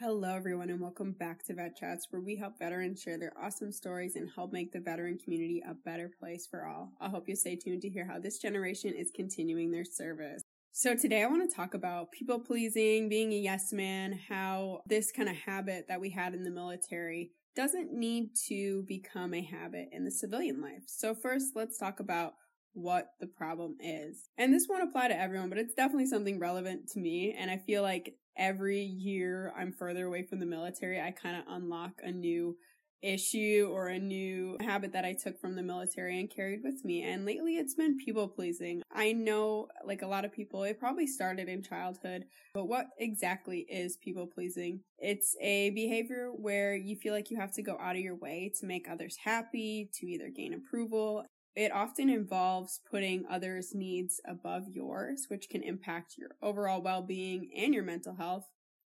Hello, 0.00 0.34
everyone, 0.34 0.70
and 0.70 0.80
welcome 0.80 1.12
back 1.12 1.44
to 1.44 1.54
Vet 1.54 1.76
Chats, 1.76 2.08
where 2.10 2.20
we 2.20 2.34
help 2.34 2.58
veterans 2.58 3.00
share 3.00 3.16
their 3.16 3.32
awesome 3.40 3.70
stories 3.70 4.16
and 4.16 4.28
help 4.34 4.52
make 4.52 4.72
the 4.72 4.80
veteran 4.80 5.16
community 5.16 5.62
a 5.64 5.72
better 5.72 6.10
place 6.18 6.48
for 6.50 6.66
all. 6.66 6.90
I 7.00 7.08
hope 7.08 7.28
you 7.28 7.36
stay 7.36 7.54
tuned 7.54 7.82
to 7.82 7.88
hear 7.88 8.04
how 8.04 8.18
this 8.18 8.38
generation 8.38 8.92
is 8.92 9.12
continuing 9.14 9.70
their 9.70 9.84
service. 9.84 10.42
So, 10.72 10.96
today 10.96 11.22
I 11.22 11.28
want 11.28 11.48
to 11.48 11.56
talk 11.56 11.74
about 11.74 12.10
people 12.10 12.40
pleasing, 12.40 13.08
being 13.08 13.32
a 13.32 13.36
yes 13.36 13.72
man, 13.72 14.18
how 14.28 14.80
this 14.88 15.12
kind 15.12 15.28
of 15.28 15.36
habit 15.36 15.86
that 15.86 16.00
we 16.00 16.10
had 16.10 16.34
in 16.34 16.42
the 16.42 16.50
military 16.50 17.30
doesn't 17.54 17.92
need 17.92 18.30
to 18.48 18.82
become 18.88 19.32
a 19.32 19.44
habit 19.44 19.90
in 19.92 20.04
the 20.04 20.10
civilian 20.10 20.60
life. 20.60 20.82
So, 20.88 21.14
first, 21.14 21.52
let's 21.54 21.78
talk 21.78 22.00
about 22.00 22.32
what 22.72 23.10
the 23.20 23.28
problem 23.28 23.76
is. 23.78 24.28
And 24.38 24.52
this 24.52 24.66
won't 24.68 24.82
apply 24.82 25.06
to 25.06 25.20
everyone, 25.20 25.50
but 25.50 25.58
it's 25.58 25.74
definitely 25.74 26.06
something 26.06 26.40
relevant 26.40 26.88
to 26.94 26.98
me. 26.98 27.32
And 27.38 27.48
I 27.48 27.58
feel 27.58 27.82
like 27.82 28.16
every 28.36 28.80
year 28.80 29.52
I'm 29.56 29.72
further 29.72 30.06
away 30.06 30.24
from 30.24 30.40
the 30.40 30.46
military, 30.46 31.00
I 31.00 31.10
kind 31.10 31.36
of 31.36 31.44
unlock 31.48 32.00
a 32.02 32.10
new 32.10 32.56
issue 33.04 33.68
or 33.70 33.88
a 33.88 33.98
new 33.98 34.56
habit 34.60 34.92
that 34.92 35.04
I 35.04 35.12
took 35.12 35.38
from 35.38 35.56
the 35.56 35.62
military 35.62 36.18
and 36.18 36.34
carried 36.34 36.60
with 36.64 36.84
me. 36.84 37.02
And 37.02 37.26
lately 37.26 37.56
it's 37.56 37.74
been 37.74 37.98
people 37.98 38.28
pleasing. 38.28 38.82
I 38.92 39.12
know, 39.12 39.68
like 39.84 40.02
a 40.02 40.06
lot 40.06 40.24
of 40.24 40.32
people, 40.32 40.62
it 40.64 40.80
probably 40.80 41.06
started 41.06 41.48
in 41.48 41.62
childhood, 41.62 42.24
but 42.54 42.66
what 42.66 42.86
exactly 42.98 43.66
is 43.68 43.98
people 43.98 44.26
pleasing? 44.26 44.80
It's 44.98 45.36
a 45.40 45.70
behavior 45.70 46.30
where 46.34 46.74
you 46.74 46.96
feel 46.96 47.12
like 47.12 47.30
you 47.30 47.38
have 47.38 47.52
to 47.54 47.62
go 47.62 47.76
out 47.78 47.96
of 47.96 48.02
your 48.02 48.16
way 48.16 48.50
to 48.60 48.66
make 48.66 48.88
others 48.88 49.18
happy, 49.22 49.90
to 50.00 50.06
either 50.06 50.30
gain 50.34 50.54
approval, 50.54 51.24
it 51.56 51.72
often 51.72 52.10
involves 52.10 52.80
putting 52.90 53.24
others' 53.30 53.74
needs 53.74 54.20
above 54.26 54.68
yours, 54.68 55.26
which 55.28 55.48
can 55.48 55.62
impact 55.62 56.16
your 56.18 56.30
overall 56.42 56.82
well 56.82 57.02
being 57.02 57.50
and 57.56 57.72
your 57.72 57.84
mental 57.84 58.16
health. 58.16 58.44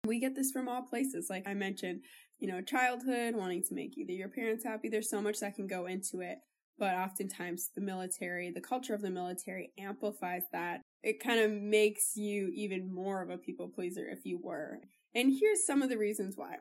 We 0.05 0.19
get 0.19 0.35
this 0.35 0.51
from 0.51 0.67
all 0.67 0.81
places. 0.83 1.27
Like 1.29 1.47
I 1.47 1.53
mentioned, 1.53 2.01
you 2.39 2.47
know, 2.47 2.61
childhood, 2.61 3.35
wanting 3.35 3.63
to 3.63 3.75
make 3.75 3.97
either 3.97 4.13
your 4.13 4.29
parents 4.29 4.63
happy. 4.63 4.89
There's 4.89 5.09
so 5.09 5.21
much 5.21 5.39
that 5.39 5.55
can 5.55 5.67
go 5.67 5.85
into 5.85 6.21
it. 6.21 6.39
But 6.77 6.95
oftentimes 6.95 7.69
the 7.73 7.81
military, 7.81 8.51
the 8.51 8.61
culture 8.61 8.93
of 8.93 9.01
the 9.01 9.09
military 9.09 9.71
amplifies 9.79 10.43
that. 10.51 10.81
It 11.03 11.23
kind 11.23 11.39
of 11.39 11.51
makes 11.51 12.17
you 12.17 12.51
even 12.53 12.93
more 12.93 13.21
of 13.21 13.29
a 13.29 13.37
people 13.37 13.69
pleaser 13.69 14.05
if 14.07 14.25
you 14.25 14.39
were. 14.41 14.79
And 15.13 15.33
here's 15.39 15.65
some 15.65 15.81
of 15.81 15.89
the 15.89 15.97
reasons 15.97 16.35
why. 16.35 16.57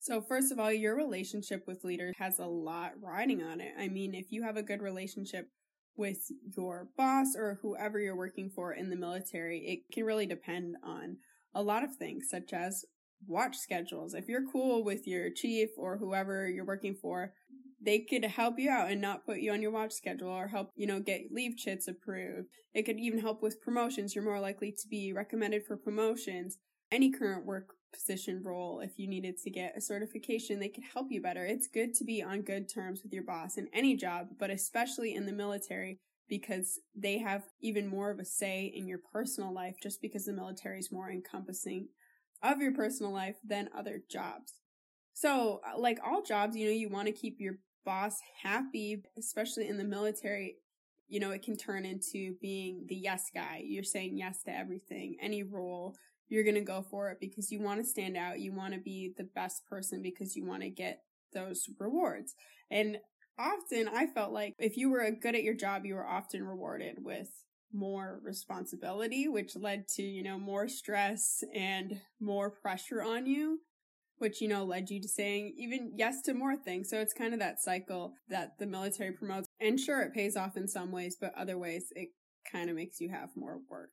So, 0.00 0.20
first 0.20 0.52
of 0.52 0.58
all, 0.58 0.72
your 0.72 0.96
relationship 0.96 1.64
with 1.66 1.84
leaders 1.84 2.14
has 2.18 2.38
a 2.38 2.46
lot 2.46 2.92
riding 3.00 3.42
on 3.42 3.60
it. 3.60 3.72
I 3.78 3.88
mean, 3.88 4.14
if 4.14 4.26
you 4.30 4.42
have 4.44 4.56
a 4.56 4.62
good 4.62 4.80
relationship 4.80 5.48
with 5.96 6.18
your 6.56 6.88
boss 6.96 7.34
or 7.36 7.58
whoever 7.62 7.98
you're 7.98 8.16
working 8.16 8.50
for 8.54 8.72
in 8.72 8.90
the 8.90 8.96
military, 8.96 9.58
it 9.66 9.92
can 9.92 10.04
really 10.04 10.26
depend 10.26 10.76
on 10.84 11.16
a 11.54 11.62
lot 11.62 11.82
of 11.82 11.96
things, 11.96 12.26
such 12.30 12.52
as 12.52 12.84
watch 13.26 13.56
schedules. 13.56 14.14
If 14.14 14.28
you're 14.28 14.50
cool 14.50 14.84
with 14.84 15.06
your 15.06 15.30
chief 15.34 15.70
or 15.76 15.98
whoever 15.98 16.48
you're 16.48 16.64
working 16.64 16.94
for, 16.94 17.32
they 17.80 18.00
could 18.00 18.24
help 18.24 18.58
you 18.58 18.70
out 18.70 18.90
and 18.90 19.00
not 19.00 19.26
put 19.26 19.40
you 19.40 19.52
on 19.52 19.62
your 19.62 19.70
watch 19.72 19.92
schedule 19.92 20.28
or 20.28 20.48
help, 20.48 20.70
you 20.76 20.86
know, 20.86 21.00
get 21.00 21.32
leave 21.32 21.56
chits 21.56 21.88
approved. 21.88 22.48
It 22.74 22.84
could 22.84 22.98
even 22.98 23.20
help 23.20 23.42
with 23.42 23.60
promotions. 23.60 24.14
You're 24.14 24.24
more 24.24 24.40
likely 24.40 24.70
to 24.70 24.88
be 24.88 25.12
recommended 25.12 25.64
for 25.66 25.76
promotions. 25.76 26.58
Any 26.90 27.10
current 27.10 27.44
work 27.44 27.74
position 27.92 28.42
role, 28.42 28.80
if 28.80 28.98
you 28.98 29.08
needed 29.08 29.38
to 29.42 29.50
get 29.50 29.76
a 29.76 29.80
certification, 29.80 30.60
they 30.60 30.68
could 30.68 30.84
help 30.92 31.08
you 31.10 31.20
better. 31.20 31.44
It's 31.44 31.68
good 31.68 31.94
to 31.94 32.04
be 32.04 32.22
on 32.22 32.42
good 32.42 32.68
terms 32.72 33.02
with 33.02 33.12
your 33.12 33.24
boss 33.24 33.56
in 33.56 33.68
any 33.72 33.96
job, 33.96 34.28
but 34.38 34.50
especially 34.50 35.14
in 35.14 35.26
the 35.26 35.32
military 35.32 35.98
because 36.28 36.78
they 36.94 37.18
have 37.18 37.44
even 37.60 37.88
more 37.88 38.10
of 38.10 38.18
a 38.18 38.24
say 38.24 38.72
in 38.74 38.86
your 38.86 39.00
personal 39.12 39.52
life 39.52 39.76
just 39.82 40.02
because 40.02 40.26
the 40.26 40.32
military 40.32 40.78
is 40.78 40.92
more 40.92 41.10
encompassing 41.10 41.88
of 42.42 42.60
your 42.60 42.72
personal 42.72 43.12
life 43.12 43.36
than 43.44 43.68
other 43.76 44.02
jobs. 44.10 44.54
So, 45.14 45.60
uh, 45.66 45.78
like 45.78 45.98
all 46.04 46.22
jobs, 46.22 46.56
you 46.56 46.66
know, 46.66 46.72
you 46.72 46.88
want 46.88 47.06
to 47.06 47.12
keep 47.12 47.40
your 47.40 47.54
boss 47.84 48.18
happy, 48.42 49.02
especially 49.18 49.68
in 49.68 49.78
the 49.78 49.84
military. 49.84 50.56
You 51.08 51.20
know, 51.20 51.30
it 51.30 51.42
can 51.42 51.56
turn 51.56 51.86
into 51.86 52.36
being 52.40 52.84
the 52.86 52.94
yes 52.94 53.24
guy. 53.34 53.62
You're 53.64 53.82
saying 53.82 54.18
yes 54.18 54.42
to 54.44 54.54
everything, 54.54 55.16
any 55.20 55.42
role, 55.42 55.96
you're 56.28 56.44
going 56.44 56.54
to 56.54 56.60
go 56.60 56.84
for 56.90 57.10
it 57.10 57.18
because 57.20 57.50
you 57.50 57.60
want 57.60 57.80
to 57.80 57.86
stand 57.86 58.16
out. 58.16 58.40
You 58.40 58.52
want 58.52 58.74
to 58.74 58.80
be 58.80 59.12
the 59.16 59.28
best 59.34 59.66
person 59.68 60.02
because 60.02 60.36
you 60.36 60.46
want 60.46 60.62
to 60.62 60.70
get 60.70 61.02
those 61.32 61.66
rewards. 61.78 62.34
And 62.70 62.98
often 63.38 63.88
I 63.88 64.06
felt 64.06 64.32
like 64.32 64.54
if 64.58 64.76
you 64.76 64.90
were 64.90 65.04
uh, 65.04 65.10
good 65.20 65.34
at 65.34 65.42
your 65.42 65.54
job, 65.54 65.84
you 65.84 65.94
were 65.94 66.06
often 66.06 66.44
rewarded 66.44 66.98
with 67.00 67.28
more 67.72 68.20
responsibility, 68.22 69.28
which 69.28 69.56
led 69.56 69.86
to, 69.88 70.02
you 70.02 70.22
know, 70.22 70.38
more 70.38 70.68
stress 70.68 71.44
and 71.54 72.00
more 72.20 72.50
pressure 72.50 73.02
on 73.02 73.26
you, 73.26 73.60
which, 74.18 74.40
you 74.40 74.48
know, 74.48 74.64
led 74.64 74.90
you 74.90 75.00
to 75.00 75.08
saying 75.08 75.54
even 75.58 75.92
yes 75.96 76.22
to 76.22 76.34
more 76.34 76.56
things. 76.56 76.88
So 76.88 76.98
it's 76.98 77.12
kind 77.12 77.34
of 77.34 77.40
that 77.40 77.60
cycle 77.60 78.14
that 78.28 78.58
the 78.58 78.66
military 78.66 79.12
promotes. 79.12 79.48
And 79.60 79.78
sure, 79.78 80.00
it 80.02 80.14
pays 80.14 80.36
off 80.36 80.56
in 80.56 80.66
some 80.66 80.90
ways, 80.90 81.16
but 81.20 81.34
other 81.36 81.58
ways 81.58 81.92
it 81.94 82.08
kind 82.50 82.70
of 82.70 82.76
makes 82.76 83.00
you 83.00 83.10
have 83.10 83.30
more 83.36 83.60
work. 83.70 83.90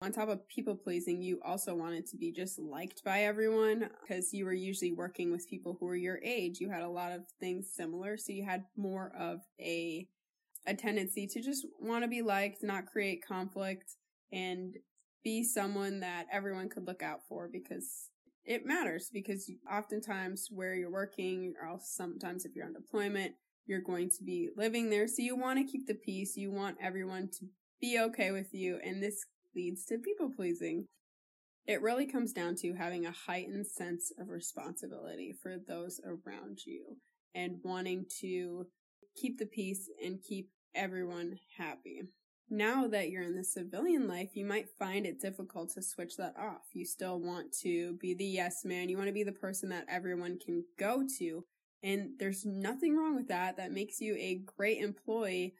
On 0.00 0.12
top 0.12 0.28
of 0.28 0.46
people 0.46 0.76
pleasing, 0.76 1.22
you 1.22 1.40
also 1.44 1.74
wanted 1.74 2.06
to 2.06 2.16
be 2.16 2.30
just 2.30 2.56
liked 2.56 3.02
by 3.04 3.22
everyone 3.22 3.90
because 4.00 4.32
you 4.32 4.44
were 4.44 4.52
usually 4.52 4.92
working 4.92 5.32
with 5.32 5.48
people 5.48 5.76
who 5.78 5.86
were 5.86 5.96
your 5.96 6.20
age. 6.22 6.60
You 6.60 6.70
had 6.70 6.82
a 6.82 6.88
lot 6.88 7.10
of 7.10 7.22
things 7.40 7.72
similar, 7.74 8.16
so 8.16 8.32
you 8.32 8.44
had 8.44 8.64
more 8.76 9.12
of 9.18 9.40
a 9.60 10.06
a 10.66 10.74
tendency 10.74 11.26
to 11.26 11.40
just 11.40 11.66
want 11.80 12.04
to 12.04 12.08
be 12.08 12.22
liked, 12.22 12.62
not 12.62 12.86
create 12.86 13.26
conflict, 13.26 13.96
and 14.30 14.76
be 15.24 15.42
someone 15.42 16.00
that 16.00 16.26
everyone 16.30 16.68
could 16.68 16.86
look 16.86 17.02
out 17.02 17.20
for 17.28 17.48
because 17.50 18.10
it 18.44 18.66
matters 18.66 19.10
because 19.12 19.50
oftentimes 19.70 20.48
where 20.50 20.74
you're 20.74 20.92
working 20.92 21.54
or 21.60 21.78
sometimes 21.82 22.44
if 22.44 22.54
you're 22.54 22.66
on 22.66 22.72
deployment, 22.72 23.32
you're 23.66 23.80
going 23.80 24.10
to 24.10 24.24
be 24.24 24.50
living 24.56 24.90
there. 24.90 25.08
So 25.08 25.22
you 25.22 25.36
want 25.36 25.58
to 25.58 25.70
keep 25.70 25.86
the 25.86 25.94
peace. 25.94 26.36
You 26.36 26.52
want 26.52 26.76
everyone 26.80 27.30
to 27.40 27.46
be 27.80 27.98
okay 27.98 28.30
with 28.30 28.54
you. 28.54 28.78
And 28.84 29.02
this 29.02 29.24
leads 29.58 29.84
to 29.84 29.98
people 29.98 30.30
pleasing. 30.30 30.86
It 31.66 31.82
really 31.82 32.06
comes 32.06 32.32
down 32.32 32.54
to 32.56 32.74
having 32.74 33.04
a 33.04 33.10
heightened 33.26 33.66
sense 33.66 34.12
of 34.18 34.28
responsibility 34.28 35.34
for 35.42 35.56
those 35.58 36.00
around 36.04 36.60
you 36.64 36.96
and 37.34 37.56
wanting 37.64 38.06
to 38.20 38.68
keep 39.16 39.38
the 39.38 39.46
peace 39.46 39.90
and 40.02 40.22
keep 40.22 40.50
everyone 40.76 41.38
happy. 41.56 42.02
Now 42.48 42.86
that 42.86 43.10
you're 43.10 43.24
in 43.24 43.36
the 43.36 43.44
civilian 43.44 44.06
life, 44.06 44.30
you 44.34 44.46
might 44.46 44.70
find 44.78 45.04
it 45.04 45.20
difficult 45.20 45.70
to 45.74 45.82
switch 45.82 46.16
that 46.16 46.34
off. 46.38 46.62
You 46.72 46.86
still 46.86 47.20
want 47.20 47.52
to 47.62 47.94
be 48.00 48.14
the 48.14 48.24
yes 48.24 48.64
man. 48.64 48.88
You 48.88 48.96
want 48.96 49.08
to 49.08 49.12
be 49.12 49.24
the 49.24 49.32
person 49.32 49.68
that 49.70 49.86
everyone 49.88 50.38
can 50.38 50.64
go 50.78 51.04
to. 51.18 51.44
And 51.82 52.12
there's 52.18 52.46
nothing 52.46 52.96
wrong 52.96 53.16
with 53.16 53.28
that. 53.28 53.56
That 53.56 53.72
makes 53.72 54.00
you 54.00 54.14
a 54.14 54.40
great 54.56 54.78
employee. 54.78 55.54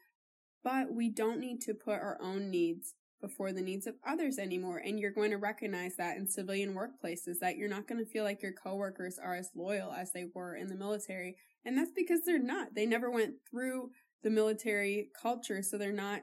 But 0.63 0.91
we 0.91 1.09
don't 1.09 1.39
need 1.39 1.61
to 1.61 1.73
put 1.73 1.99
our 1.99 2.17
own 2.21 2.49
needs 2.49 2.95
before 3.21 3.51
the 3.51 3.61
needs 3.61 3.87
of 3.87 3.95
others 4.07 4.37
anymore. 4.37 4.77
And 4.77 4.99
you're 4.99 5.11
going 5.11 5.31
to 5.31 5.37
recognize 5.37 5.95
that 5.97 6.17
in 6.17 6.27
civilian 6.27 6.73
workplaces 6.73 7.39
that 7.41 7.57
you're 7.57 7.69
not 7.69 7.87
going 7.87 8.03
to 8.03 8.09
feel 8.09 8.23
like 8.23 8.41
your 8.41 8.53
coworkers 8.53 9.19
are 9.21 9.35
as 9.35 9.51
loyal 9.55 9.91
as 9.91 10.11
they 10.11 10.25
were 10.33 10.55
in 10.55 10.67
the 10.67 10.75
military. 10.75 11.35
And 11.65 11.77
that's 11.77 11.91
because 11.95 12.21
they're 12.25 12.41
not. 12.41 12.75
They 12.75 12.85
never 12.85 13.11
went 13.11 13.35
through 13.49 13.91
the 14.23 14.29
military 14.29 15.09
culture. 15.19 15.61
So 15.61 15.77
they're 15.77 15.91
not, 15.91 16.21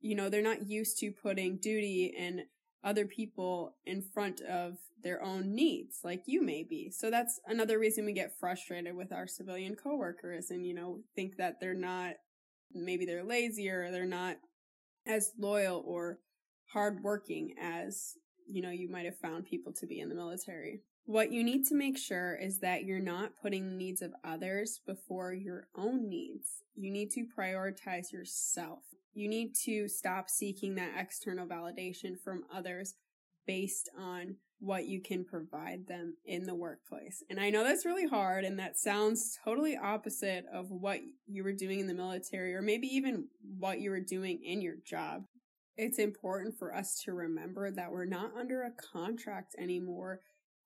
you 0.00 0.14
know, 0.14 0.28
they're 0.28 0.42
not 0.42 0.68
used 0.68 0.98
to 0.98 1.12
putting 1.12 1.58
duty 1.58 2.14
and 2.18 2.42
other 2.84 3.06
people 3.06 3.74
in 3.84 4.00
front 4.00 4.40
of 4.40 4.74
their 5.02 5.22
own 5.22 5.54
needs 5.54 6.00
like 6.04 6.22
you 6.26 6.42
may 6.42 6.62
be. 6.62 6.90
So 6.90 7.10
that's 7.10 7.40
another 7.46 7.78
reason 7.78 8.06
we 8.06 8.12
get 8.12 8.38
frustrated 8.38 8.94
with 8.94 9.12
our 9.12 9.26
civilian 9.26 9.74
coworkers 9.74 10.50
and, 10.50 10.66
you 10.66 10.74
know, 10.74 11.00
think 11.14 11.36
that 11.36 11.60
they're 11.60 11.74
not, 11.74 12.14
maybe 12.72 13.04
they're 13.04 13.24
lazy 13.24 13.68
or 13.68 13.90
they're 13.90 14.04
not 14.04 14.36
as 15.06 15.32
loyal 15.38 15.82
or 15.86 16.18
hardworking 16.72 17.54
as, 17.60 18.14
you 18.48 18.62
know, 18.62 18.70
you 18.70 18.90
might 18.90 19.06
have 19.06 19.18
found 19.18 19.46
people 19.46 19.72
to 19.74 19.86
be 19.86 20.00
in 20.00 20.08
the 20.08 20.14
military. 20.14 20.80
What 21.04 21.30
you 21.30 21.44
need 21.44 21.64
to 21.66 21.76
make 21.76 21.96
sure 21.96 22.34
is 22.34 22.58
that 22.60 22.84
you're 22.84 22.98
not 22.98 23.36
putting 23.40 23.68
the 23.68 23.76
needs 23.76 24.02
of 24.02 24.12
others 24.24 24.80
before 24.84 25.32
your 25.32 25.68
own 25.76 26.08
needs. 26.08 26.64
You 26.74 26.90
need 26.90 27.12
to 27.12 27.26
prioritize 27.38 28.12
yourself. 28.12 28.80
You 29.14 29.28
need 29.28 29.54
to 29.64 29.88
stop 29.88 30.28
seeking 30.28 30.74
that 30.74 30.94
external 30.98 31.46
validation 31.46 32.18
from 32.22 32.42
others 32.52 32.94
based 33.46 33.88
on 33.98 34.36
what 34.58 34.86
you 34.86 35.00
can 35.00 35.24
provide 35.24 35.86
them 35.86 36.14
in 36.24 36.44
the 36.44 36.54
workplace. 36.54 37.22
And 37.28 37.38
I 37.38 37.50
know 37.50 37.62
that's 37.62 37.84
really 37.84 38.06
hard 38.06 38.44
and 38.44 38.58
that 38.58 38.78
sounds 38.78 39.38
totally 39.44 39.76
opposite 39.76 40.44
of 40.52 40.70
what 40.70 41.00
you 41.26 41.44
were 41.44 41.52
doing 41.52 41.80
in 41.80 41.86
the 41.86 41.94
military 41.94 42.54
or 42.54 42.62
maybe 42.62 42.86
even 42.88 43.28
what 43.58 43.80
you 43.80 43.90
were 43.90 44.00
doing 44.00 44.40
in 44.42 44.62
your 44.62 44.76
job. 44.84 45.24
It's 45.76 45.98
important 45.98 46.58
for 46.58 46.74
us 46.74 47.02
to 47.04 47.12
remember 47.12 47.70
that 47.70 47.92
we're 47.92 48.06
not 48.06 48.32
under 48.38 48.62
a 48.62 48.72
contract 48.92 49.54
anymore. 49.58 50.20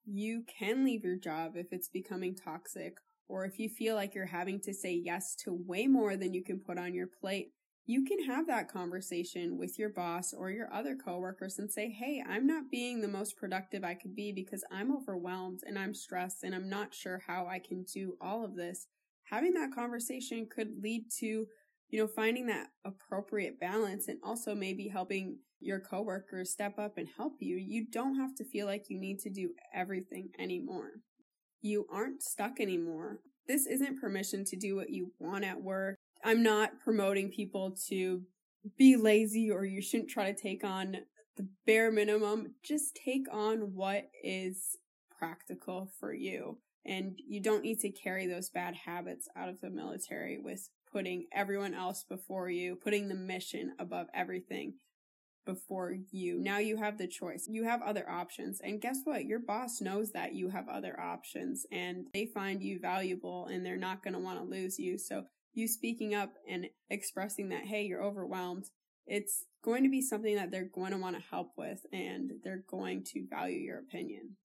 You 0.05 0.43
can 0.47 0.85
leave 0.85 1.03
your 1.03 1.17
job 1.17 1.53
if 1.55 1.67
it's 1.71 1.89
becoming 1.89 2.33
toxic 2.33 2.97
or 3.27 3.45
if 3.45 3.59
you 3.59 3.67
feel 3.67 3.95
like 3.95 4.15
you're 4.15 4.25
having 4.25 4.61
to 4.61 4.73
say 4.73 4.93
yes 4.93 5.35
to 5.43 5.53
way 5.53 5.87
more 5.87 6.15
than 6.15 6.33
you 6.33 6.43
can 6.43 6.59
put 6.59 6.77
on 6.77 6.93
your 6.93 7.07
plate. 7.07 7.51
You 7.87 8.05
can 8.05 8.23
have 8.25 8.47
that 8.47 8.71
conversation 8.71 9.57
with 9.57 9.79
your 9.79 9.89
boss 9.89 10.33
or 10.33 10.51
your 10.51 10.71
other 10.71 10.95
coworkers 10.95 11.57
and 11.57 11.71
say, 11.71 11.89
Hey, 11.89 12.23
I'm 12.27 12.45
not 12.45 12.69
being 12.69 13.01
the 13.01 13.07
most 13.07 13.37
productive 13.37 13.83
I 13.83 13.95
could 13.95 14.15
be 14.15 14.31
because 14.31 14.63
I'm 14.71 14.95
overwhelmed 14.95 15.61
and 15.65 15.77
I'm 15.77 15.93
stressed 15.93 16.43
and 16.43 16.53
I'm 16.53 16.69
not 16.69 16.93
sure 16.93 17.21
how 17.25 17.47
I 17.47 17.59
can 17.59 17.83
do 17.83 18.17
all 18.21 18.45
of 18.45 18.55
this. 18.55 18.87
Having 19.25 19.53
that 19.55 19.73
conversation 19.73 20.47
could 20.53 20.81
lead 20.81 21.05
to, 21.19 21.47
you 21.89 21.99
know, 21.99 22.07
finding 22.07 22.47
that 22.47 22.67
appropriate 22.85 23.59
balance 23.59 24.07
and 24.07 24.19
also 24.23 24.53
maybe 24.53 24.87
helping 24.87 25.37
your 25.59 25.79
coworkers 25.79 26.51
step 26.51 26.77
up 26.77 26.97
and 26.97 27.07
help 27.17 27.33
you. 27.39 27.55
You 27.55 27.85
don't 27.91 28.15
have 28.15 28.35
to 28.35 28.45
feel 28.45 28.67
like 28.67 28.89
you 28.89 28.99
need 28.99 29.19
to 29.19 29.29
do 29.29 29.51
everything 29.73 30.29
anymore. 30.39 30.91
You 31.61 31.85
aren't 31.91 32.23
stuck 32.23 32.59
anymore. 32.59 33.19
This 33.47 33.65
isn't 33.65 33.99
permission 33.99 34.45
to 34.45 34.55
do 34.55 34.75
what 34.75 34.89
you 34.89 35.11
want 35.19 35.45
at 35.45 35.61
work 35.61 35.97
I'm 36.23 36.43
not 36.43 36.79
promoting 36.83 37.29
people 37.29 37.75
to 37.89 38.21
be 38.77 38.95
lazy 38.95 39.49
or 39.49 39.65
you 39.65 39.81
shouldn't 39.81 40.09
try 40.09 40.31
to 40.31 40.39
take 40.39 40.63
on 40.63 40.97
the 41.37 41.47
bare 41.65 41.91
minimum. 41.91 42.55
Just 42.63 42.95
take 42.95 43.25
on 43.31 43.73
what 43.73 44.09
is 44.23 44.77
practical 45.17 45.91
for 45.99 46.13
you. 46.13 46.57
And 46.85 47.19
you 47.27 47.41
don't 47.41 47.63
need 47.63 47.79
to 47.81 47.91
carry 47.91 48.25
those 48.25 48.49
bad 48.49 48.75
habits 48.75 49.27
out 49.35 49.49
of 49.49 49.61
the 49.61 49.69
military 49.69 50.39
with 50.39 50.69
putting 50.91 51.27
everyone 51.33 51.73
else 51.73 52.03
before 52.07 52.49
you, 52.49 52.75
putting 52.75 53.07
the 53.07 53.15
mission 53.15 53.73
above 53.79 54.07
everything 54.13 54.73
before 55.45 55.95
you. 56.11 56.39
Now 56.39 56.57
you 56.57 56.77
have 56.77 56.97
the 56.97 57.07
choice. 57.07 57.47
You 57.47 57.63
have 57.63 57.81
other 57.81 58.09
options. 58.09 58.61
And 58.63 58.81
guess 58.81 58.99
what? 59.03 59.25
Your 59.25 59.39
boss 59.39 59.81
knows 59.81 60.11
that 60.11 60.33
you 60.33 60.49
have 60.49 60.67
other 60.67 60.99
options 60.99 61.65
and 61.71 62.05
they 62.13 62.25
find 62.25 62.61
you 62.61 62.79
valuable 62.79 63.47
and 63.47 63.65
they're 63.65 63.77
not 63.77 64.03
going 64.03 64.13
to 64.13 64.19
want 64.19 64.39
to 64.39 64.45
lose 64.45 64.77
you. 64.77 64.97
So 64.97 65.25
you 65.53 65.67
speaking 65.67 66.15
up 66.15 66.33
and 66.49 66.67
expressing 66.89 67.49
that, 67.49 67.65
hey, 67.65 67.83
you're 67.83 68.03
overwhelmed, 68.03 68.65
it's 69.05 69.45
going 69.63 69.83
to 69.83 69.89
be 69.89 70.01
something 70.01 70.35
that 70.35 70.51
they're 70.51 70.69
going 70.73 70.91
to 70.91 70.97
want 70.97 71.15
to 71.15 71.23
help 71.29 71.51
with 71.57 71.81
and 71.91 72.31
they're 72.43 72.63
going 72.69 73.03
to 73.13 73.27
value 73.29 73.59
your 73.59 73.79
opinion. 73.79 74.37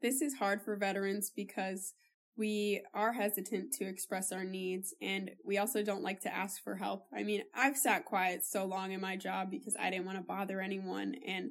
This 0.00 0.20
is 0.20 0.34
hard 0.34 0.62
for 0.62 0.76
veterans 0.76 1.32
because 1.34 1.94
we 2.36 2.82
are 2.94 3.12
hesitant 3.12 3.72
to 3.74 3.84
express 3.84 4.32
our 4.32 4.44
needs 4.44 4.94
and 5.00 5.30
we 5.44 5.58
also 5.58 5.82
don't 5.82 6.02
like 6.02 6.20
to 6.20 6.34
ask 6.34 6.62
for 6.62 6.76
help. 6.76 7.04
I 7.14 7.22
mean, 7.22 7.42
I've 7.54 7.76
sat 7.76 8.04
quiet 8.04 8.44
so 8.44 8.64
long 8.64 8.92
in 8.92 9.00
my 9.00 9.16
job 9.16 9.50
because 9.50 9.76
I 9.78 9.90
didn't 9.90 10.06
want 10.06 10.18
to 10.18 10.24
bother 10.24 10.60
anyone 10.60 11.14
and 11.26 11.50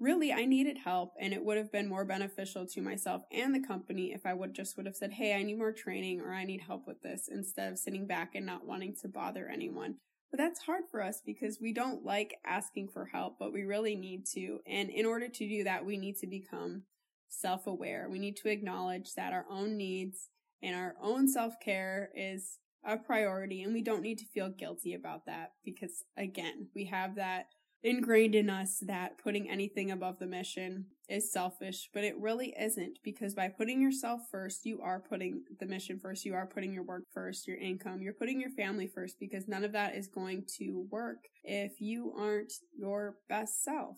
really 0.00 0.32
I 0.32 0.44
needed 0.44 0.78
help 0.78 1.14
and 1.20 1.32
it 1.32 1.44
would 1.44 1.56
have 1.56 1.72
been 1.72 1.88
more 1.88 2.04
beneficial 2.04 2.66
to 2.66 2.80
myself 2.80 3.22
and 3.32 3.54
the 3.54 3.66
company 3.66 4.12
if 4.12 4.24
I 4.24 4.34
would 4.34 4.54
just 4.54 4.76
would 4.76 4.86
have 4.86 4.96
said, 4.96 5.12
Hey, 5.12 5.34
I 5.34 5.42
need 5.42 5.58
more 5.58 5.72
training 5.72 6.20
or 6.20 6.32
I 6.32 6.44
need 6.44 6.62
help 6.62 6.86
with 6.86 7.02
this 7.02 7.28
instead 7.30 7.72
of 7.72 7.78
sitting 7.78 8.06
back 8.06 8.34
and 8.34 8.46
not 8.46 8.66
wanting 8.66 8.94
to 9.02 9.08
bother 9.08 9.48
anyone. 9.52 9.96
But 10.30 10.38
that's 10.38 10.60
hard 10.60 10.84
for 10.90 11.02
us 11.02 11.22
because 11.24 11.58
we 11.60 11.72
don't 11.72 12.04
like 12.04 12.34
asking 12.44 12.88
for 12.88 13.06
help, 13.06 13.36
but 13.38 13.52
we 13.52 13.62
really 13.62 13.96
need 13.96 14.26
to. 14.34 14.58
And 14.66 14.90
in 14.90 15.06
order 15.06 15.28
to 15.28 15.48
do 15.48 15.64
that, 15.64 15.86
we 15.86 15.96
need 15.96 16.16
to 16.18 16.26
become 16.26 16.82
self 17.28 17.66
aware. 17.66 18.08
We 18.10 18.18
need 18.18 18.36
to 18.36 18.50
acknowledge 18.50 19.14
that 19.14 19.32
our 19.32 19.46
own 19.50 19.76
needs 19.76 20.28
and 20.62 20.76
our 20.76 20.96
own 21.02 21.28
self 21.28 21.54
care 21.64 22.10
is 22.14 22.58
a 22.84 22.96
priority 22.96 23.62
and 23.62 23.74
we 23.74 23.82
don't 23.82 24.02
need 24.02 24.18
to 24.18 24.24
feel 24.32 24.48
guilty 24.48 24.94
about 24.94 25.26
that 25.26 25.52
because 25.64 26.04
again, 26.16 26.68
we 26.74 26.84
have 26.86 27.16
that 27.16 27.46
ingrained 27.82 28.34
in 28.34 28.50
us 28.50 28.78
that 28.86 29.18
putting 29.18 29.48
anything 29.48 29.90
above 29.90 30.18
the 30.18 30.26
mission 30.26 30.86
is 31.08 31.32
selfish, 31.32 31.88
but 31.94 32.04
it 32.04 32.18
really 32.18 32.54
isn't 32.60 32.98
because 33.02 33.34
by 33.34 33.48
putting 33.48 33.80
yourself 33.80 34.22
first, 34.30 34.66
you 34.66 34.80
are 34.82 35.00
putting 35.00 35.42
the 35.60 35.66
mission 35.66 35.98
first, 35.98 36.24
you 36.24 36.34
are 36.34 36.46
putting 36.46 36.72
your 36.72 36.82
work 36.82 37.04
first, 37.12 37.46
your 37.46 37.56
income, 37.56 38.02
you're 38.02 38.12
putting 38.12 38.40
your 38.40 38.50
family 38.50 38.86
first 38.86 39.18
because 39.18 39.48
none 39.48 39.64
of 39.64 39.72
that 39.72 39.94
is 39.94 40.08
going 40.08 40.44
to 40.58 40.86
work 40.90 41.18
if 41.44 41.80
you 41.80 42.12
aren't 42.18 42.52
your 42.76 43.16
best 43.28 43.62
self. 43.62 43.96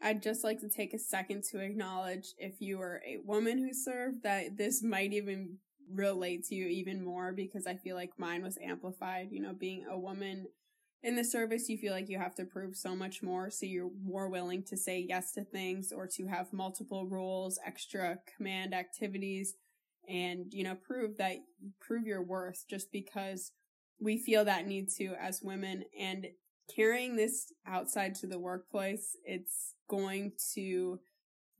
I'd 0.00 0.22
just 0.22 0.44
like 0.44 0.60
to 0.60 0.68
take 0.68 0.94
a 0.94 0.98
second 0.98 1.44
to 1.50 1.60
acknowledge 1.60 2.34
if 2.36 2.60
you 2.60 2.80
are 2.80 3.00
a 3.06 3.18
woman 3.24 3.58
who 3.58 3.72
served 3.72 4.24
that 4.24 4.56
this 4.56 4.82
might 4.82 5.12
even 5.12 5.58
relate 5.92 6.44
to 6.44 6.54
you 6.54 6.66
even 6.66 7.04
more 7.04 7.32
because 7.32 7.66
I 7.66 7.74
feel 7.76 7.96
like 7.96 8.10
mine 8.18 8.42
was 8.42 8.58
amplified, 8.62 9.28
you 9.30 9.40
know, 9.40 9.52
being 9.52 9.84
a 9.90 9.98
woman 9.98 10.46
in 11.02 11.16
the 11.16 11.24
service 11.24 11.68
you 11.68 11.76
feel 11.76 11.92
like 11.92 12.08
you 12.08 12.18
have 12.18 12.34
to 12.36 12.44
prove 12.44 12.76
so 12.76 12.94
much 12.94 13.22
more. 13.22 13.50
So 13.50 13.66
you're 13.66 13.90
more 14.04 14.28
willing 14.28 14.62
to 14.64 14.76
say 14.76 15.04
yes 15.08 15.32
to 15.32 15.44
things 15.44 15.92
or 15.92 16.06
to 16.08 16.26
have 16.26 16.52
multiple 16.52 17.06
roles 17.06 17.58
extra 17.66 18.18
command 18.36 18.74
activities 18.74 19.54
and 20.08 20.46
you 20.52 20.64
know 20.64 20.74
prove 20.74 21.16
that 21.18 21.36
prove 21.80 22.06
your 22.06 22.22
worth 22.22 22.64
just 22.68 22.90
because 22.92 23.52
we 24.00 24.18
feel 24.18 24.44
that 24.44 24.66
need 24.66 24.88
to 24.98 25.14
as 25.20 25.42
women. 25.42 25.84
And 25.98 26.26
carrying 26.74 27.16
this 27.16 27.52
outside 27.66 28.14
to 28.14 28.26
the 28.26 28.38
workplace 28.38 29.16
it's 29.24 29.74
going 29.88 30.32
to 30.54 30.98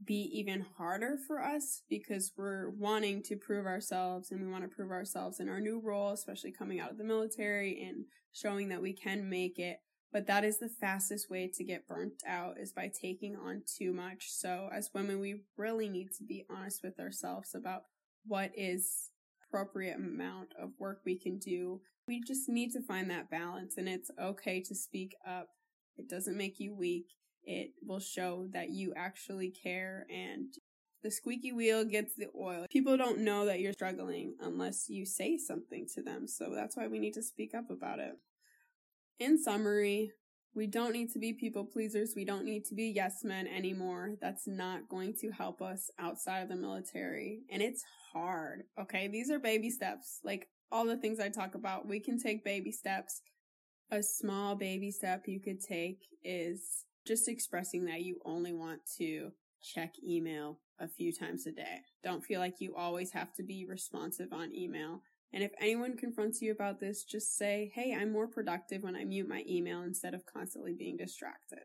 be 0.05 0.31
even 0.33 0.65
harder 0.77 1.17
for 1.27 1.43
us 1.43 1.83
because 1.89 2.33
we're 2.37 2.71
wanting 2.71 3.23
to 3.25 3.37
prove 3.37 3.67
ourselves 3.67 4.31
and 4.31 4.41
we 4.41 4.51
want 4.51 4.65
to 4.65 4.75
prove 4.75 4.91
ourselves 4.91 5.41
in 5.41 5.49
our 5.49 5.61
new 5.61 5.81
role, 5.81 6.13
especially 6.13 6.53
coming 6.53 6.81
out 6.81 6.91
of 6.91 6.99
the 6.99 7.05
military 7.05 7.83
and 7.83 8.05
showing 8.33 8.69
that 8.69 8.83
we 8.83 8.93
can 8.93 9.29
make 9.29 9.59
it. 9.59 9.79
But 10.13 10.27
that 10.27 10.45
is 10.45 10.59
the 10.59 10.69
fastest 10.69 11.31
way 11.31 11.51
to 11.55 11.65
get 11.65 11.87
burnt 11.87 12.23
out 12.27 12.59
is 12.59 12.73
by 12.73 12.89
taking 12.89 13.37
on 13.37 13.63
too 13.67 13.93
much. 13.93 14.31
So 14.31 14.69
as 14.73 14.91
women, 14.95 15.21
we 15.21 15.43
really 15.57 15.89
need 15.89 16.13
to 16.19 16.25
be 16.25 16.45
honest 16.51 16.83
with 16.83 17.01
ourselves 17.01 17.55
about 17.55 17.83
what 18.27 18.51
is 18.57 19.11
appropriate 19.47 19.97
amount 19.97 20.51
of 20.61 20.71
work 20.79 21.01
we 21.05 21.19
can 21.19 21.39
do. 21.39 21.81
We 22.07 22.21
just 22.21 22.49
need 22.49 22.73
to 22.73 22.83
find 22.83 23.11
that 23.11 23.31
balance 23.31 23.77
and 23.79 23.89
it's 23.89 24.11
okay 24.21 24.61
to 24.63 24.75
speak 24.75 25.15
up. 25.27 25.49
It 25.97 26.09
doesn't 26.09 26.37
make 26.37 26.59
you 26.59 26.75
weak 26.75 27.07
it 27.45 27.71
will 27.83 28.01
show 28.01 28.47
that 28.53 28.71
you 28.71 28.93
actually 28.97 29.51
care 29.51 30.07
and 30.11 30.55
the 31.03 31.11
squeaky 31.11 31.53
wheel 31.53 31.85
gets 31.85 32.15
the 32.15 32.29
oil. 32.41 32.67
People 32.71 32.97
don't 32.97 33.19
know 33.19 33.45
that 33.47 33.61
you're 33.61 33.73
struggling 33.73 34.37
unless 34.41 34.89
you 34.89 35.05
say 35.05 35.37
something 35.37 35.87
to 35.95 36.03
them. 36.03 36.29
So 36.29 36.53
that's 36.55 36.77
why 36.77 36.87
we 36.87 37.01
need 37.01 37.15
to 37.15 37.23
speak 37.23 37.55
up 37.55 37.71
about 37.71 37.99
it. 37.99 38.13
In 39.19 39.43
summary, 39.43 40.13
we 40.55 40.67
don't 40.67 40.93
need 40.93 41.11
to 41.13 41.19
be 41.19 41.33
people 41.33 41.65
pleasers. 41.65 42.13
We 42.15 42.25
don't 42.25 42.45
need 42.45 42.65
to 42.67 42.75
be 42.75 42.93
yes 42.95 43.25
men 43.25 43.47
anymore. 43.47 44.17
That's 44.21 44.47
not 44.47 44.89
going 44.89 45.15
to 45.21 45.31
help 45.31 45.63
us 45.63 45.91
outside 45.99 46.41
of 46.41 46.49
the 46.49 46.57
military. 46.57 47.41
And 47.51 47.63
it's 47.63 47.85
hard. 48.13 48.65
Okay. 48.81 49.09
These 49.09 49.31
are 49.31 49.39
baby 49.39 49.71
steps. 49.71 50.21
Like 50.23 50.49
all 50.71 50.85
the 50.85 50.97
things 50.97 51.19
I 51.19 51.31
talk 51.31 51.55
about, 51.55 51.89
we 51.89 52.01
can 52.01 52.19
take 52.19 52.45
baby 52.45 52.71
steps. 52.71 53.23
A 53.91 54.03
small 54.03 54.55
baby 54.55 54.91
step 54.91 55.25
you 55.27 55.41
could 55.41 55.61
take 55.61 55.99
is 56.23 56.85
just 57.07 57.29
expressing 57.29 57.85
that 57.87 58.03
you 58.03 58.21
only 58.25 58.53
want 58.53 58.81
to 58.99 59.33
check 59.63 59.95
email 60.07 60.59
a 60.79 60.89
few 60.89 61.13
times 61.13 61.47
a 61.47 61.53
day. 61.53 61.81
Don't 62.03 62.25
feel 62.25 62.41
like 62.41 62.61
you 62.61 62.75
always 62.75 63.13
have 63.13 63.33
to 63.35 63.43
be 63.43 63.67
responsive 63.69 64.33
on 64.33 64.55
email. 64.55 65.03
And 65.33 65.43
if 65.43 65.53
anyone 65.61 65.97
confronts 65.97 66.43
you 66.43 66.53
about 66.53 66.81
this, 66.81 67.05
just 67.05 67.37
say, 67.37 67.73
hey, 67.75 67.97
I'm 67.99 68.13
more 68.13 68.27
productive 68.27 68.83
when 68.83 68.97
I 68.97 69.05
mute 69.05 69.29
my 69.29 69.45
email 69.49 69.83
instead 69.83 70.15
of 70.15 70.27
constantly 70.27 70.75
being 70.75 70.97
distracted. 70.97 71.65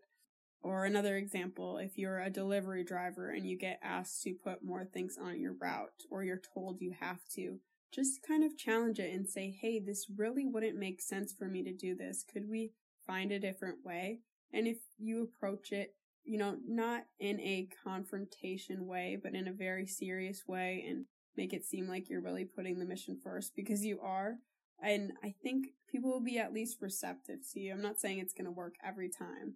Or 0.62 0.86
another 0.86 1.17
example, 1.17 1.77
if 1.77 1.98
you're 1.98 2.20
a 2.20 2.29
delivery 2.29 2.84
driver 2.84 3.29
and 3.29 3.46
you 3.46 3.58
get 3.58 3.79
asked 3.84 4.24
to 4.24 4.34
put 4.34 4.63
more 4.63 4.86
things 4.86 5.17
on 5.22 5.39
your 5.39 5.53
route 5.53 6.03
or 6.10 6.24
you're 6.24 6.41
told 6.53 6.82
you 6.82 6.94
have 7.00 7.20
to, 7.36 7.60
just 7.94 8.22
kind 8.25 8.44
of 8.44 8.58
challenge 8.58 9.00
it 9.00 9.13
and 9.13 9.27
say, 9.27 9.56
hey, 9.62 9.79
this 9.79 10.08
really 10.15 10.46
wouldn't 10.46 10.77
make 10.77 11.01
sense 11.01 11.34
for 11.34 11.48
me 11.48 11.63
to 11.63 11.74
do 11.74 11.96
this. 11.96 12.24
Could 12.32 12.50
we 12.50 12.72
find 13.06 13.32
a 13.32 13.39
different 13.39 13.86
way? 13.86 14.20
And 14.54 14.68
if 14.68 14.77
you 14.98 15.24
approach 15.24 15.72
it, 15.72 15.94
you 16.24 16.38
know, 16.38 16.58
not 16.68 17.04
in 17.20 17.39
a 17.39 17.70
confrontation 17.84 18.86
way, 18.86 19.18
but 19.22 19.34
in 19.34 19.48
a 19.48 19.54
very 19.54 19.88
serious 19.88 20.44
way 20.48 20.86
and 20.88 21.06
make 21.38 21.54
it 21.54 21.66
seem 21.66 21.88
like 21.88 22.10
you're 22.10 22.22
really 22.22 22.46
putting 22.46 22.80
the 22.80 22.86
mission 22.86 23.18
first 23.24 23.56
because 23.56 23.86
you 23.86 24.00
are. 24.01 24.36
And 24.82 25.13
I 25.24 25.34
think 25.42 25.68
people 25.89 26.12
will 26.12 26.24
be 26.24 26.38
at 26.38 26.54
least 26.54 26.82
receptive 26.82 27.39
to 27.54 27.60
you. 27.60 27.72
I'm 27.72 27.82
not 27.82 28.00
saying 28.00 28.20
it's 28.20 28.34
going 28.34 28.46
to 28.46 28.51
work 28.51 28.75
every 28.86 29.10
time. 29.10 29.56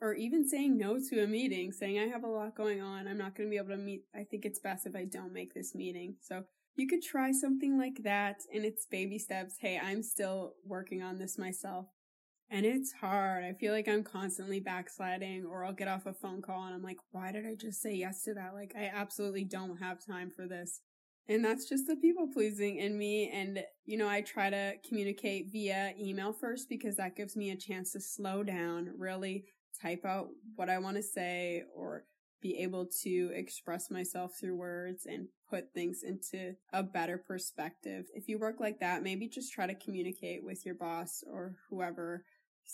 Or 0.00 0.14
even 0.14 0.48
saying 0.48 0.78
no 0.78 0.98
to 0.98 1.22
a 1.22 1.26
meeting, 1.26 1.70
saying, 1.70 1.98
I 1.98 2.06
have 2.06 2.24
a 2.24 2.28
lot 2.28 2.56
going 2.56 2.80
on. 2.80 3.06
I'm 3.06 3.18
not 3.18 3.36
going 3.36 3.48
to 3.48 3.50
be 3.50 3.56
able 3.56 3.68
to 3.68 3.76
meet. 3.76 4.02
I 4.14 4.24
think 4.24 4.44
it's 4.44 4.58
best 4.58 4.86
if 4.86 4.96
I 4.96 5.04
don't 5.04 5.32
make 5.32 5.54
this 5.54 5.74
meeting. 5.74 6.16
So 6.20 6.44
you 6.74 6.88
could 6.88 7.02
try 7.02 7.32
something 7.32 7.78
like 7.78 8.02
that 8.02 8.40
and 8.52 8.64
it's 8.64 8.86
baby 8.86 9.18
steps. 9.18 9.56
Hey, 9.60 9.80
I'm 9.82 10.02
still 10.02 10.54
working 10.64 11.02
on 11.02 11.18
this 11.18 11.38
myself. 11.38 11.86
And 12.52 12.66
it's 12.66 12.92
hard. 12.92 13.44
I 13.44 13.54
feel 13.54 13.72
like 13.72 13.88
I'm 13.88 14.04
constantly 14.04 14.60
backsliding 14.60 15.46
or 15.46 15.64
I'll 15.64 15.72
get 15.72 15.88
off 15.88 16.04
a 16.04 16.12
phone 16.12 16.42
call 16.42 16.64
and 16.64 16.74
I'm 16.74 16.82
like, 16.82 16.98
why 17.10 17.32
did 17.32 17.46
I 17.46 17.54
just 17.54 17.80
say 17.80 17.94
yes 17.94 18.24
to 18.24 18.34
that? 18.34 18.52
Like, 18.52 18.74
I 18.76 18.90
absolutely 18.94 19.44
don't 19.44 19.78
have 19.78 20.04
time 20.04 20.30
for 20.30 20.46
this. 20.46 20.82
And 21.26 21.42
that's 21.42 21.66
just 21.66 21.86
the 21.86 21.96
people 21.96 22.28
pleasing 22.30 22.76
in 22.76 22.98
me. 22.98 23.30
And, 23.32 23.64
you 23.86 23.96
know, 23.96 24.06
I 24.06 24.20
try 24.20 24.50
to 24.50 24.74
communicate 24.86 25.50
via 25.50 25.94
email 25.98 26.34
first 26.34 26.68
because 26.68 26.96
that 26.96 27.16
gives 27.16 27.36
me 27.36 27.52
a 27.52 27.56
chance 27.56 27.92
to 27.92 28.02
slow 28.02 28.42
down, 28.42 28.90
really 28.98 29.46
type 29.80 30.04
out 30.04 30.26
what 30.54 30.68
I 30.68 30.76
want 30.76 30.98
to 30.98 31.02
say 31.02 31.62
or 31.74 32.04
be 32.42 32.58
able 32.58 32.86
to 33.04 33.30
express 33.34 33.90
myself 33.90 34.32
through 34.38 34.56
words 34.56 35.06
and 35.06 35.28
put 35.48 35.72
things 35.72 36.02
into 36.02 36.54
a 36.74 36.82
better 36.82 37.16
perspective. 37.16 38.06
If 38.14 38.28
you 38.28 38.38
work 38.38 38.56
like 38.60 38.80
that, 38.80 39.02
maybe 39.02 39.26
just 39.28 39.54
try 39.54 39.66
to 39.66 39.74
communicate 39.74 40.44
with 40.44 40.66
your 40.66 40.74
boss 40.74 41.22
or 41.32 41.54
whoever 41.70 42.24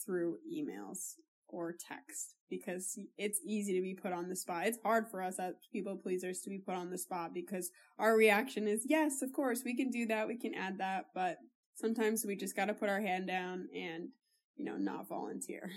through 0.04 0.38
emails 0.50 1.14
or 1.48 1.72
text 1.72 2.34
because 2.50 2.98
it's 3.16 3.40
easy 3.44 3.74
to 3.74 3.82
be 3.82 3.94
put 3.94 4.12
on 4.12 4.28
the 4.28 4.36
spot. 4.36 4.66
It's 4.66 4.78
hard 4.84 5.08
for 5.10 5.22
us 5.22 5.38
as 5.38 5.54
people 5.72 5.96
pleasers 5.96 6.40
to 6.40 6.50
be 6.50 6.58
put 6.58 6.74
on 6.74 6.90
the 6.90 6.98
spot 6.98 7.34
because 7.34 7.70
our 7.98 8.16
reaction 8.16 8.66
is, 8.66 8.84
yes, 8.86 9.22
of 9.22 9.32
course, 9.32 9.62
we 9.64 9.76
can 9.76 9.90
do 9.90 10.06
that, 10.06 10.28
we 10.28 10.38
can 10.38 10.54
add 10.54 10.78
that, 10.78 11.06
but 11.14 11.38
sometimes 11.74 12.24
we 12.26 12.36
just 12.36 12.56
got 12.56 12.66
to 12.66 12.74
put 12.74 12.88
our 12.88 13.00
hand 13.00 13.26
down 13.26 13.68
and, 13.74 14.08
you 14.56 14.64
know, 14.64 14.76
not 14.76 15.08
volunteer. 15.08 15.70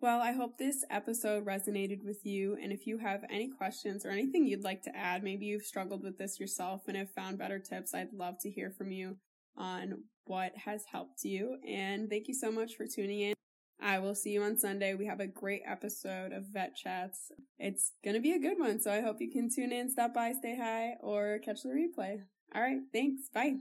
Well, 0.00 0.20
I 0.20 0.32
hope 0.32 0.58
this 0.58 0.84
episode 0.90 1.46
resonated 1.46 2.04
with 2.04 2.26
you. 2.26 2.58
And 2.60 2.72
if 2.72 2.88
you 2.88 2.98
have 2.98 3.22
any 3.30 3.48
questions 3.48 4.04
or 4.04 4.10
anything 4.10 4.44
you'd 4.44 4.64
like 4.64 4.82
to 4.82 4.96
add, 4.96 5.22
maybe 5.22 5.46
you've 5.46 5.62
struggled 5.62 6.02
with 6.02 6.18
this 6.18 6.40
yourself 6.40 6.82
and 6.88 6.96
have 6.96 7.12
found 7.12 7.38
better 7.38 7.60
tips, 7.60 7.94
I'd 7.94 8.12
love 8.12 8.34
to 8.40 8.50
hear 8.50 8.72
from 8.76 8.90
you 8.90 9.18
on 9.56 10.02
what 10.24 10.56
has 10.56 10.82
helped 10.90 11.22
you. 11.22 11.56
And 11.68 12.10
thank 12.10 12.26
you 12.26 12.34
so 12.34 12.50
much 12.50 12.74
for 12.74 12.84
tuning 12.84 13.20
in. 13.20 13.34
I 13.82 13.98
will 13.98 14.14
see 14.14 14.30
you 14.30 14.42
on 14.42 14.56
Sunday. 14.56 14.94
We 14.94 15.06
have 15.06 15.20
a 15.20 15.26
great 15.26 15.62
episode 15.66 16.32
of 16.32 16.44
Vet 16.52 16.76
Chats. 16.76 17.32
It's 17.58 17.92
going 18.04 18.14
to 18.14 18.20
be 18.20 18.32
a 18.32 18.38
good 18.38 18.58
one. 18.58 18.80
So 18.80 18.92
I 18.92 19.00
hope 19.00 19.16
you 19.20 19.30
can 19.30 19.50
tune 19.50 19.72
in, 19.72 19.90
stop 19.90 20.14
by, 20.14 20.32
stay 20.32 20.56
high, 20.56 20.94
or 21.00 21.40
catch 21.44 21.62
the 21.62 21.70
replay. 21.70 22.20
All 22.54 22.62
right. 22.62 22.80
Thanks. 22.92 23.28
Bye. 23.34 23.56